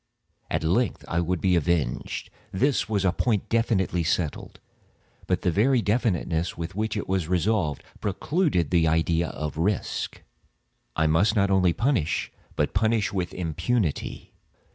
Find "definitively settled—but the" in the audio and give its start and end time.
3.49-5.51